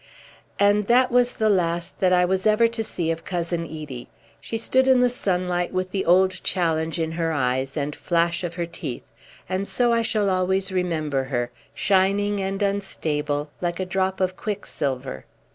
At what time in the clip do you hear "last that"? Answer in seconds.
1.47-2.11